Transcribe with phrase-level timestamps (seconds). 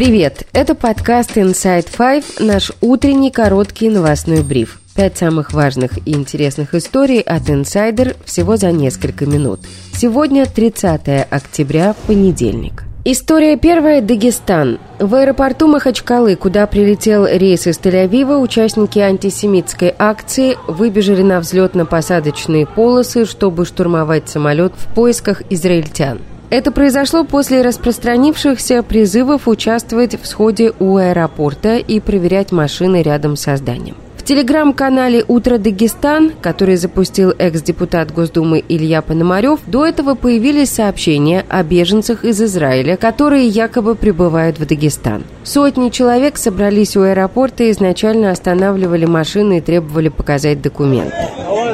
[0.00, 0.46] Привет!
[0.54, 4.80] Это подкаст Inside Five, наш утренний короткий новостной бриф.
[4.96, 9.60] Пять самых важных и интересных историй от Insider всего за несколько минут.
[9.92, 12.84] Сегодня 30 октября, понедельник.
[13.04, 14.78] История первая– Дагестан.
[14.98, 23.26] В аэропорту Махачкалы, куда прилетел рейс из Тель-Авива, участники антисемитской акции выбежали на взлетно-посадочные полосы,
[23.26, 26.20] чтобы штурмовать самолет в поисках израильтян.
[26.50, 33.56] Это произошло после распространившихся призывов участвовать в сходе у аэропорта и проверять машины рядом со
[33.56, 33.94] зданием.
[34.16, 41.62] В телеграм-канале «Утро Дагестан», который запустил экс-депутат Госдумы Илья Пономарев, до этого появились сообщения о
[41.62, 45.24] беженцах из Израиля, которые якобы прибывают в Дагестан.
[45.42, 51.16] Сотни человек собрались у аэропорта и изначально останавливали машины и требовали показать документы.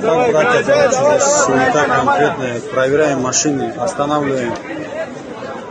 [0.01, 2.61] Давай, давай, братья, суета конкретная.
[2.73, 4.55] Проверяем машины, останавливаем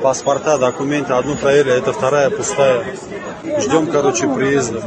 [0.01, 1.13] паспорта, документы.
[1.13, 2.83] Одну проверили, это вторая пустая.
[3.59, 4.81] Ждем, короче, приезда.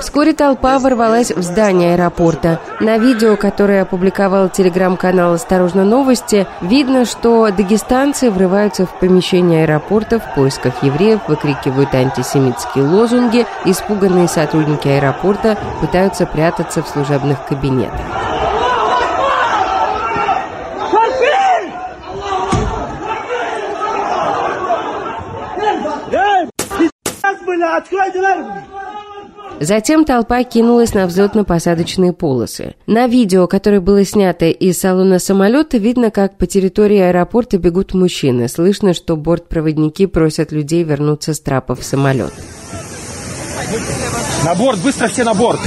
[0.00, 2.60] Вскоре толпа ворвалась в здание аэропорта.
[2.80, 10.34] На видео, которое опубликовал телеграм-канал «Осторожно новости», видно, что дагестанцы врываются в помещение аэропорта в
[10.34, 18.25] поисках евреев, выкрикивают антисемитские лозунги, испуганные сотрудники аэропорта пытаются прятаться в служебных кабинетах.
[29.60, 32.74] Затем толпа кинулась на взлетно-посадочные полосы.
[32.86, 38.48] На видео, которое было снято из салона самолета, видно, как по территории аэропорта бегут мужчины.
[38.48, 42.32] Слышно, что бортпроводники просят людей вернуться с трапа в самолет.
[44.44, 45.60] На борт, быстро все на борт!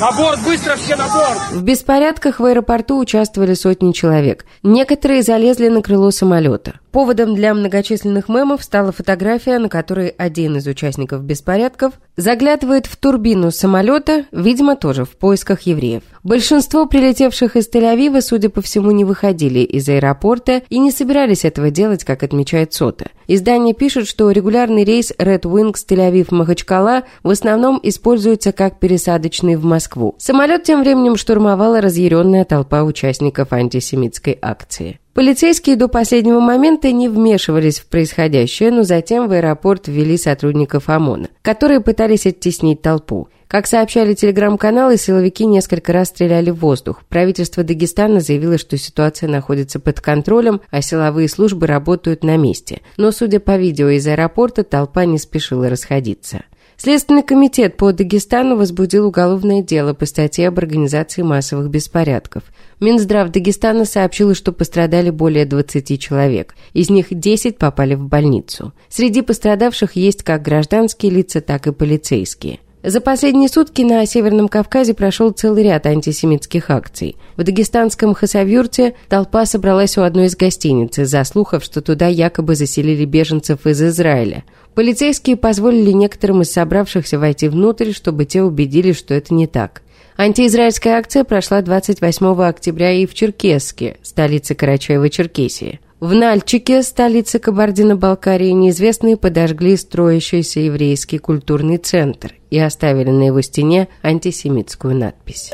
[0.00, 1.50] На борт, быстро все на борт!
[1.50, 4.44] В беспорядках в аэропорту участвовали сотни человек.
[4.62, 6.74] Некоторые залезли на крыло самолета.
[6.92, 13.50] Поводом для многочисленных мемов стала фотография, на которой один из участников беспорядков заглядывает в турбину
[13.52, 16.02] самолета, видимо, тоже в поисках евреев.
[16.24, 21.70] Большинство прилетевших из Тель-Авива, судя по всему, не выходили из аэропорта и не собирались этого
[21.70, 23.06] делать, как отмечает Сота.
[23.28, 30.16] Издание пишет, что регулярный рейс Red Wings Тель-Авив-Махачкала в основном используется как пересадочный в Москву.
[30.18, 34.98] Самолет тем временем штурмовала разъяренная толпа участников антисемитской акции.
[35.18, 41.30] Полицейские до последнего момента не вмешивались в происходящее, но затем в аэропорт ввели сотрудников ОМОНа,
[41.42, 43.28] которые пытались оттеснить толпу.
[43.48, 47.02] Как сообщали телеграм-каналы, силовики несколько раз стреляли в воздух.
[47.08, 52.82] Правительство Дагестана заявило, что ситуация находится под контролем, а силовые службы работают на месте.
[52.96, 56.44] Но, судя по видео из аэропорта, толпа не спешила расходиться.
[56.80, 62.44] Следственный комитет по Дагестану возбудил уголовное дело по статье об организации массовых беспорядков.
[62.78, 66.54] Минздрав Дагестана сообщил, что пострадали более 20 человек.
[66.74, 68.72] Из них 10 попали в больницу.
[68.88, 72.60] Среди пострадавших есть как гражданские лица, так и полицейские.
[72.82, 77.16] За последние сутки на Северном Кавказе прошел целый ряд антисемитских акций.
[77.36, 83.04] В дагестанском Хасавюрте толпа собралась у одной из гостиниц из-за слухов, что туда якобы заселили
[83.04, 84.44] беженцев из Израиля.
[84.74, 89.82] Полицейские позволили некоторым из собравшихся войти внутрь, чтобы те убедились, что это не так.
[90.16, 95.80] Антиизраильская акция прошла 28 октября и в Черкесске, столице Карачаева-Черкесии.
[96.00, 103.88] В Нальчике, столице Кабардино-Балкарии, неизвестные подожгли строящийся еврейский культурный центр и оставили на его стене
[104.04, 105.50] антисемитскую надпись.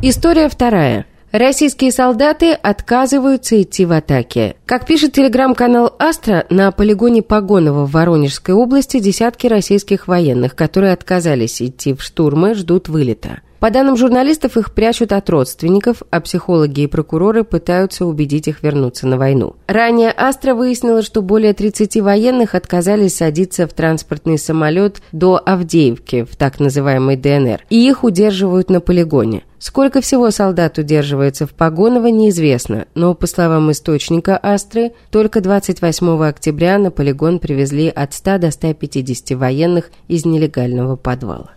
[0.00, 1.04] История вторая.
[1.32, 4.56] Российские солдаты отказываются идти в атаке.
[4.64, 11.60] Как пишет телеграм-канал «Астра», на полигоне Погонова в Воронежской области десятки российских военных, которые отказались
[11.60, 13.40] идти в штурмы, ждут вылета.
[13.64, 19.06] По данным журналистов, их прячут от родственников, а психологи и прокуроры пытаются убедить их вернуться
[19.06, 19.56] на войну.
[19.68, 26.36] Ранее Астра выяснила, что более 30 военных отказались садиться в транспортный самолет до Авдеевки, в
[26.36, 29.44] так называемый ДНР, и их удерживают на полигоне.
[29.58, 36.76] Сколько всего солдат удерживается в Погоново, неизвестно, но, по словам источника Астры, только 28 октября
[36.76, 41.52] на полигон привезли от 100 до 150 военных из нелегального подвала.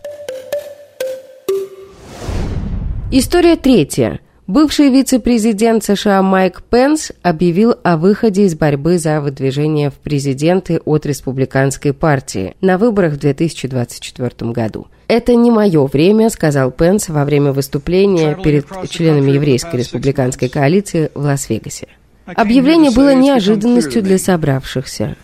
[3.10, 4.20] История третья.
[4.46, 11.06] Бывший вице-президент США Майк Пенс объявил о выходе из борьбы за выдвижение в президенты от
[11.06, 14.88] республиканской партии на выборах в 2024 году.
[15.06, 21.20] «Это не мое время»,— сказал Пенс во время выступления перед членами еврейской республиканской коалиции в
[21.22, 21.88] Лас-Вегасе.
[22.26, 25.16] Объявление было неожиданностью для собравшихся.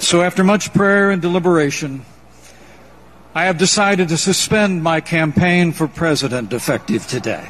[0.00, 2.00] So after much prayer and deliberation,
[3.34, 7.42] I have decided to suspend my campaign for president effective today.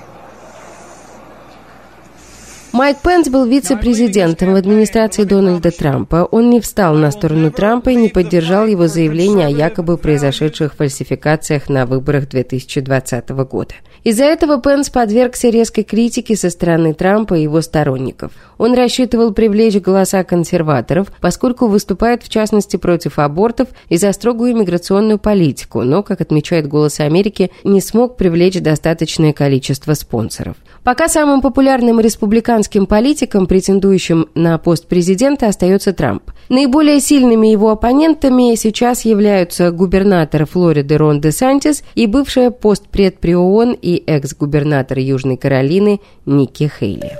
[2.72, 6.28] Майк Пенс был вице-президентом в администрации Дональда Трампа.
[6.30, 11.68] Он не встал на сторону Трампа и не поддержал его заявление о якобы произошедших фальсификациях
[11.68, 13.74] на выборах 2020 года.
[14.04, 18.32] Из-за этого Пенс подвергся резкой критике со стороны Трампа и его сторонников.
[18.58, 25.18] Он рассчитывал привлечь голоса консерваторов, поскольку выступает в частности против абортов и за строгую иммиграционную
[25.18, 30.56] политику, но, как отмечает «Голос Америки», не смог привлечь достаточное количество спонсоров.
[30.82, 36.24] Пока самым популярным республиканским политиком, претендующим на пост президента, остается Трамп.
[36.48, 43.36] Наиболее сильными его оппонентами сейчас являются губернатор Флориды Рон де Сантис и бывшая постпред при
[43.36, 47.18] ООН и экс-губернатор Южной Каролины Ники Хейли.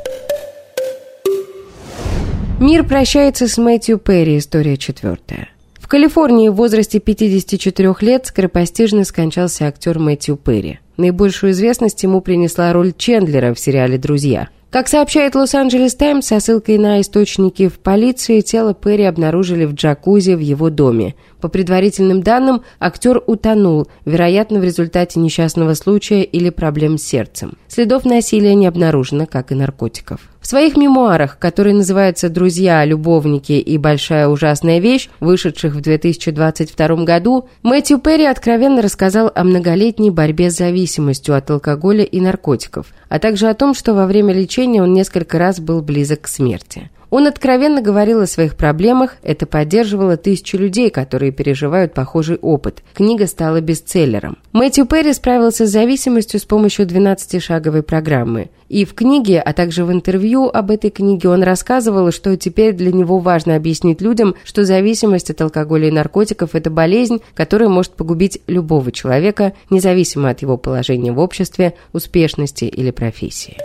[2.61, 5.49] Мир прощается с Мэтью Перри, история четвертая.
[5.75, 10.79] В Калифорнии в возрасте 54 лет скоропостижно скончался актер Мэтью Перри.
[10.97, 14.49] Наибольшую известность ему принесла роль Чендлера в сериале «Друзья».
[14.71, 20.33] Как сообщает Лос-Анджелес Таймс со ссылкой на источники в полиции, тело Перри обнаружили в джакузи
[20.33, 21.15] в его доме.
[21.43, 27.55] По предварительным данным, актер утонул, вероятно, в результате несчастного случая или проблем с сердцем.
[27.67, 30.21] Следов насилия не обнаружено, как и наркотиков.
[30.41, 37.49] В своих мемуарах, которые называются «Друзья, любовники и большая ужасная вещь», вышедших в 2022 году,
[37.65, 43.49] Мэтью Перри откровенно рассказал о многолетней борьбе с зависимостью от алкоголя и наркотиков, а также
[43.49, 46.89] о том, что во время лечения он несколько раз был близок к смерти.
[47.13, 52.83] Он откровенно говорил о своих проблемах, это поддерживало тысячи людей, которые переживают похожий опыт.
[52.95, 54.39] Книга стала бестселлером.
[54.53, 58.49] Мэтью Перри справился с зависимостью с помощью 12-шаговой программы.
[58.71, 62.91] И в книге, а также в интервью об этой книге он рассказывал, что теперь для
[62.91, 68.41] него важно объяснить людям, что зависимость от алкоголя и наркотиков– это болезнь, которая может погубить
[68.47, 73.59] любого человека, независимо от его положения в обществе, успешности или профессии.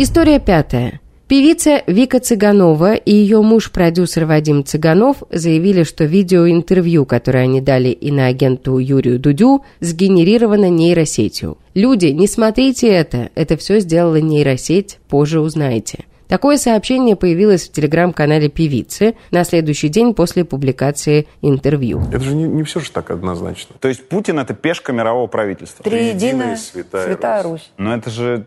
[0.00, 1.00] История пятая.
[1.26, 8.78] Певица Вика Цыганова и ее муж-продюсер Вадим Цыганов заявили, что видеоинтервью, которое они дали иноагенту
[8.78, 11.58] Юрию Дудю, сгенерировано нейросетью.
[11.74, 16.04] Люди, не смотрите это, это все сделала нейросеть, позже узнаете.
[16.28, 22.04] Такое сообщение появилось в телеграм-канале певицы на следующий день после публикации интервью.
[22.12, 23.74] Это же не, не все же так однозначно.
[23.80, 25.82] То есть Путин это пешка мирового правительства?
[25.82, 27.52] Триединая святая, святая Русь.
[27.52, 27.70] Русь.
[27.78, 28.46] Но это же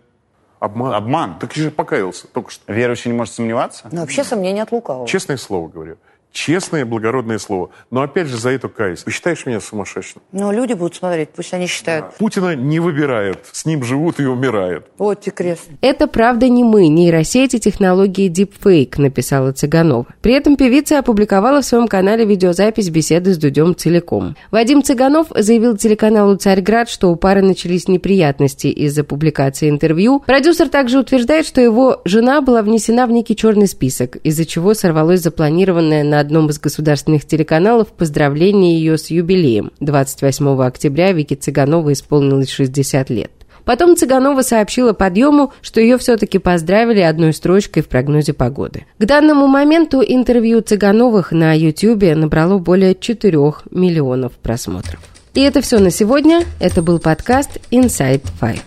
[0.61, 0.93] Обман.
[0.93, 1.39] Обман.
[1.39, 2.71] Так я же покаялся только что.
[2.71, 3.89] Верующий не может сомневаться?
[3.91, 5.07] Ну, вообще сомнения от лукавого.
[5.07, 5.97] Честное слово говорю.
[6.31, 7.71] Честное, благородное слово.
[7.89, 9.03] Но опять же за это каюсь.
[9.03, 10.21] Ты считаешь меня сумасшедшим?
[10.31, 12.05] Ну, люди будут смотреть, пусть они считают.
[12.05, 12.11] Да.
[12.17, 13.39] Путина не выбирают.
[13.51, 14.85] С ним живут и умирают.
[14.97, 15.63] Вот те крест.
[15.81, 20.07] Это правда не мы, нейросети технологии Deepfake, написала Цыганова.
[20.21, 24.35] При этом певица опубликовала в своем канале видеозапись беседы с Дудем целиком.
[24.51, 30.23] Вадим Цыганов заявил телеканалу «Царьград», что у пары начались неприятности из-за публикации интервью.
[30.25, 35.21] Продюсер также утверждает, что его жена была внесена в некий черный список, из-за чего сорвалось
[35.21, 39.71] запланированное на одном из государственных телеканалов поздравление ее с юбилеем.
[39.81, 43.31] 28 октября Вике Цыгановой исполнилось 60 лет.
[43.65, 48.85] Потом Цыганова сообщила подъему, что ее все-таки поздравили одной строчкой в прогнозе погоды.
[48.97, 53.37] К данному моменту интервью Цыгановых на YouTube набрало более 4
[53.71, 54.99] миллионов просмотров.
[55.33, 56.43] И это все на сегодня.
[56.59, 58.59] Это был подкаст Inside Five.